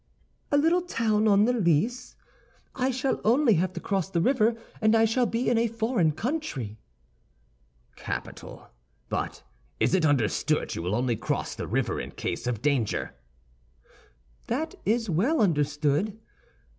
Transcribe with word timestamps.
"A 0.51 0.57
little 0.57 0.81
town 0.81 1.27
on 1.27 1.45
the 1.45 1.53
Lys; 1.53 2.15
I 2.73 2.89
shall 2.89 3.21
only 3.23 3.53
have 3.53 3.71
to 3.73 3.79
cross 3.79 4.09
the 4.09 4.19
river, 4.19 4.55
and 4.81 4.95
I 4.95 5.05
shall 5.05 5.27
be 5.27 5.47
in 5.47 5.59
a 5.59 5.67
foreign 5.67 6.13
country." 6.13 6.79
"Capital! 7.95 8.69
but 9.09 9.43
it 9.79 9.93
is 9.93 10.03
understood 10.03 10.73
you 10.73 10.81
will 10.81 10.95
only 10.95 11.15
cross 11.15 11.53
the 11.53 11.67
river 11.67 12.01
in 12.01 12.09
case 12.09 12.47
of 12.47 12.63
danger." 12.63 13.13
"That 14.47 14.73
is 14.87 15.07
well 15.07 15.39
understood." 15.39 16.17